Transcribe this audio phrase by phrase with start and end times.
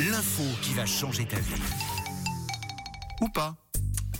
[0.00, 1.60] L'info qui va changer ta vie.
[3.20, 3.56] Ou pas.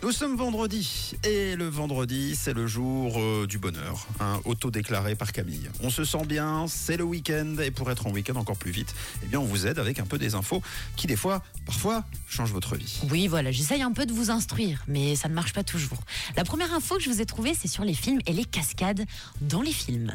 [0.03, 5.31] Nous sommes vendredi et le vendredi c'est le jour euh, du bonheur, hein, auto-déclaré par
[5.31, 5.71] Camille.
[5.81, 8.93] On se sent bien, c'est le week-end et pour être en week-end encore plus vite,
[9.23, 10.63] eh bien on vous aide avec un peu des infos
[10.97, 13.01] qui des fois, parfois, changent votre vie.
[13.11, 15.99] Oui, voilà, j'essaye un peu de vous instruire, mais ça ne marche pas toujours.
[16.37, 19.05] La première info que je vous ai trouvée, c'est sur les films et les cascades
[19.41, 20.13] dans les films.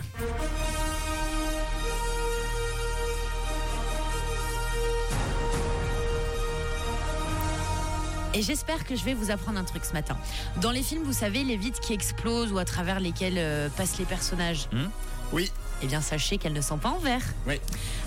[8.34, 10.18] Et j'espère que je vais vous apprendre un truc ce matin.
[10.62, 14.00] Dans les films, vous savez, les vitres qui explosent ou à travers lesquelles euh, passent
[14.00, 14.68] les personnages.
[15.32, 15.52] Oui,
[15.84, 17.22] Eh bien, sachez qu'elles ne sont pas en verre.
[17.48, 17.56] oui.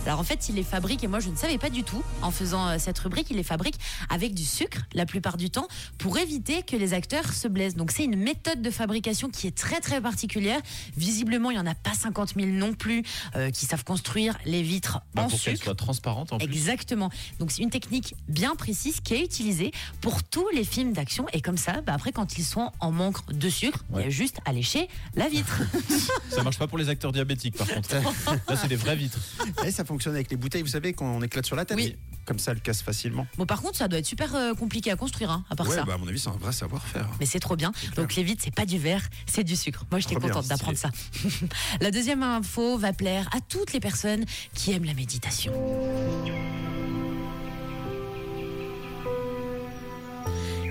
[0.06, 2.30] Alors en fait, il les fabrique, et moi je ne savais pas du tout, en
[2.30, 3.74] faisant euh, cette rubrique, il les fabrique
[4.08, 5.66] avec du sucre la plupart du temps
[5.98, 7.74] pour éviter que les acteurs se blessent.
[7.74, 10.60] Donc c'est une méthode de fabrication qui est très très particulière.
[10.96, 13.02] Visiblement, il n'y en a pas 50 000 non plus
[13.34, 15.64] euh, qui savent construire les vitres Bah, en pour qu'elle sucre.
[15.64, 16.46] soit transparente en plus.
[16.46, 17.10] Exactement.
[17.40, 21.26] Donc c'est une technique bien précise qui est utilisée pour tous les films d'action.
[21.32, 24.08] Et comme ça, bah, après, quand ils sont en manque de sucre, il y a
[24.10, 25.62] juste à lécher la vitre.
[26.30, 27.94] Ça marche pas pour les acteurs diabétiques par contre.
[28.48, 29.18] Là c'est des vraies vitres.
[29.64, 31.76] Et ça fonctionne avec les bouteilles, vous savez, quand on éclate sur la tête.
[31.76, 31.96] Oui.
[32.24, 33.24] Comme ça, elle casse facilement.
[33.38, 35.76] bon, par contre, ça doit être super euh, compliqué à construire, hein, à part Ouais,
[35.76, 35.84] ça.
[35.84, 37.08] bah, à mon avis, c'est un vrai savoir-faire.
[37.20, 37.70] Mais c'est trop bien.
[37.94, 39.84] Donc les vitres, c'est pas du verre, c'est du sucre.
[39.92, 40.90] Moi, j'étais contente d'apprendre ça.
[41.80, 45.52] la deuxième info va plaire à toutes les personnes qui aiment la méditation.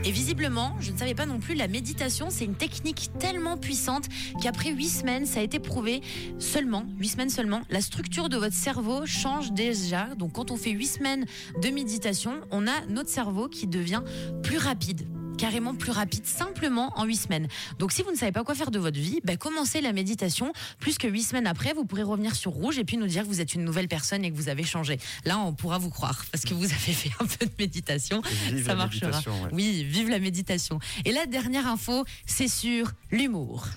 [0.06, 4.06] Et visiblement, je ne savais pas non plus, la méditation, c'est une technique tellement puissante
[4.40, 6.02] qu'après huit semaines, ça a été prouvé
[6.38, 10.14] seulement, huit semaines seulement, la structure de votre cerveau change déjà.
[10.16, 11.26] Donc quand on fait huit semaines
[11.60, 14.04] de méditation, on a notre cerveau qui devient
[14.44, 17.48] plus rapide carrément plus rapide, simplement en huit semaines.
[17.80, 20.54] Donc si vous ne savez pas quoi faire de votre vie, ben, commencez la méditation.
[20.80, 23.28] Plus que huit semaines après, vous pourrez revenir sur rouge et puis nous dire que
[23.28, 25.00] vous êtes une nouvelle personne et que vous avez changé.
[25.26, 28.22] Là, on pourra vous croire parce que vous avez fait un peu de méditation.
[28.52, 29.08] Vive Ça marchera.
[29.08, 29.50] méditation, ouais.
[29.52, 30.80] Oui, vive la méditation.
[31.04, 33.68] Et la dernière info, c'est sur l'humour.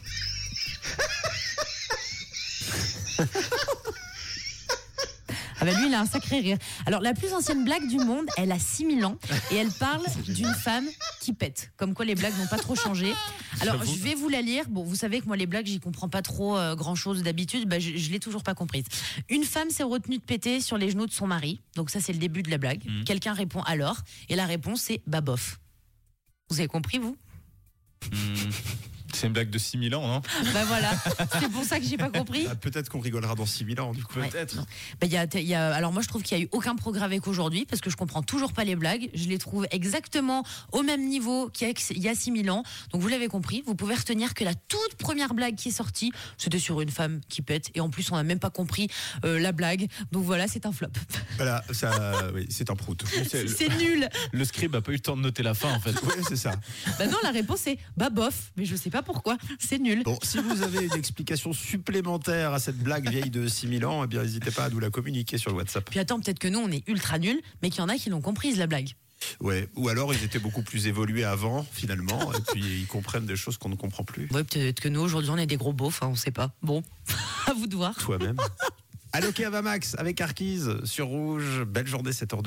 [5.60, 6.58] Ah bah lui, il a un sacré rire.
[6.86, 9.18] Alors, la plus ancienne blague du monde, elle a 6000 ans
[9.50, 10.86] et elle parle d'une femme
[11.20, 11.72] qui pète.
[11.76, 13.12] Comme quoi, les blagues n'ont pas trop changé.
[13.60, 14.64] Alors, je vais vous la lire.
[14.68, 17.68] Bon, vous savez que moi, les blagues, j'y comprends pas trop euh, grand-chose d'habitude.
[17.68, 18.84] Bah, je, je l'ai toujours pas comprise.
[19.28, 21.60] Une femme s'est retenue de péter sur les genoux de son mari.
[21.74, 22.82] Donc ça, c'est le début de la blague.
[23.04, 23.98] Quelqu'un répond alors.
[24.28, 25.58] Et la réponse, c'est bah bof.
[26.50, 27.16] Vous avez compris, vous?
[28.12, 28.50] Hmm.
[29.14, 30.20] C'est une blague de 6000 ans, non
[30.52, 30.90] Bah voilà.
[31.40, 32.46] c'est pour ça que j'ai pas compris.
[32.50, 34.18] Ah, Peut-être qu'on rigolera dans 6000 ans, du coup.
[34.20, 34.28] Ouais.
[34.28, 34.56] Peut-être.
[35.00, 36.76] Bah, il y a, y a- alors moi je trouve qu'il y a eu aucun
[36.76, 39.08] progrès avec aujourd'hui parce que je comprends toujours pas les blagues.
[39.14, 42.62] Je les trouve exactement au même niveau qu'il y a, il y a 6000 ans.
[42.92, 46.12] Donc vous l'avez compris, vous pouvez retenir que la toute première blague qui est sortie,
[46.36, 48.88] c'était sur une femme qui pète et en plus on n'a même pas compris
[49.24, 49.88] euh, la blague.
[50.12, 50.88] Donc voilà, c'est un flop.
[51.38, 53.02] Voilà, ça, oui, c'est un prout.
[53.30, 54.08] C'est nul.
[54.32, 55.94] Le scribe a pas eu le temps de noter la fin en fait.
[56.08, 56.52] Ouais, c'est ça.
[56.98, 59.36] Bah non, la réponse est bah bof, mais je sais pas pourquoi.
[59.58, 60.02] C'est nul.
[60.04, 64.06] Bon, si vous avez une explication supplémentaire à cette blague vieille de 6000 ans, eh
[64.06, 65.88] bien, n'hésitez pas à nous la communiquer sur le WhatsApp.
[65.88, 68.10] Puis attends, peut-être que nous on est ultra nuls, mais qu'il y en a qui
[68.10, 68.90] l'ont comprise la blague.
[69.40, 69.68] Ouais.
[69.76, 73.58] Ou alors, ils étaient beaucoup plus évolués avant, finalement, et puis ils comprennent des choses
[73.58, 74.28] qu'on ne comprend plus.
[74.32, 76.52] Ouais, peut-être que nous aujourd'hui on est des gros beaufs, hein, on sait pas.
[76.62, 76.82] Bon,
[77.46, 77.96] à vous de voir.
[77.96, 78.36] Toi-même.
[79.12, 81.64] Allez, ok, Avamax avec Arquise sur Rouge.
[81.66, 82.42] Belle journée, 7h12.